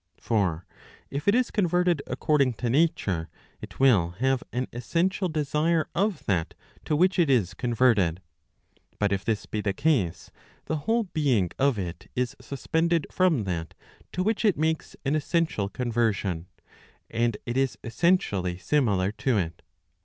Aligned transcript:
For 0.19 0.65
if 1.11 1.27
it 1.27 1.35
is 1.35 1.51
converted 1.51 2.01
according 2.07 2.53
to 2.53 2.71
nature, 2.71 3.29
it 3.61 3.79
will 3.79 4.15
have 4.17 4.41
an 4.51 4.65
essential 4.73 5.29
desire 5.29 5.87
of 5.93 6.25
that 6.25 6.55
to 6.85 6.95
which 6.95 7.19
it 7.19 7.29
is 7.29 7.53
converted. 7.53 8.19
But 8.97 9.11
if 9.13 9.23
this 9.23 9.45
be 9.45 9.61
the 9.61 9.73
case, 9.73 10.31
the* 10.65 10.77
whole 10.77 11.03
being 11.03 11.51
of 11.59 11.77
it 11.77 12.09
is 12.15 12.35
suspended 12.41 13.05
from 13.11 13.43
that 13.43 13.75
to 14.13 14.23
which 14.23 14.43
it 14.43 14.57
makes 14.57 14.95
an 15.05 15.15
essential 15.15 15.69
conversion, 15.69 16.47
and 17.11 17.37
it 17.45 17.55
is 17.55 17.77
essentially 17.83 18.57
similar 18.57 19.11
to 19.11 19.37
it. 19.37 19.61